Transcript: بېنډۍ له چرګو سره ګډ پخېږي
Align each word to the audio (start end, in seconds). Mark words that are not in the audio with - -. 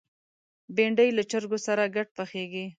بېنډۍ 0.75 1.09
له 1.17 1.23
چرګو 1.31 1.57
سره 1.67 1.83
ګډ 1.95 2.07
پخېږي 2.17 2.65